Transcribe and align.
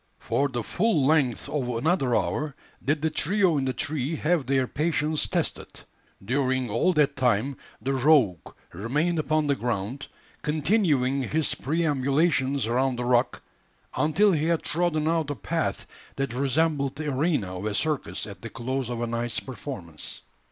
For 0.17 0.49
the 0.49 0.63
full 0.63 1.05
length 1.05 1.47
of 1.47 1.69
another 1.69 2.15
hour 2.15 2.55
did 2.83 3.03
the 3.03 3.11
trio 3.11 3.59
in 3.59 3.65
the 3.65 3.71
tree 3.73 4.15
have 4.15 4.47
their 4.47 4.65
patience 4.65 5.27
tested. 5.27 5.67
During 6.25 6.71
all 6.71 6.91
that 6.93 7.15
time 7.15 7.55
the 7.79 7.93
"rogue" 7.93 8.55
remained 8.73 9.19
upon 9.19 9.45
the 9.45 9.55
ground, 9.55 10.07
continuing 10.41 11.21
his 11.29 11.53
perambulations 11.53 12.65
around 12.65 12.95
the 12.95 13.05
rock 13.05 13.43
until 13.95 14.31
he 14.31 14.45
had 14.45 14.63
trodden 14.63 15.07
out 15.07 15.29
a 15.29 15.35
path 15.35 15.85
that 16.15 16.33
resembled 16.33 16.95
the 16.95 17.11
arena 17.13 17.55
of 17.59 17.65
a 17.67 17.75
circus 17.75 18.25
at 18.25 18.41
the 18.41 18.49
close 18.49 18.89
of 18.89 19.01
a 19.01 19.05
night's 19.05 19.39
performance. 19.39 20.23